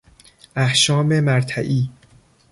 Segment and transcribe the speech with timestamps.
[0.55, 1.89] احشام مرتعی